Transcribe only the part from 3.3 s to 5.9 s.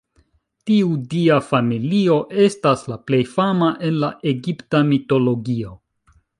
fama en la egipta mitologio.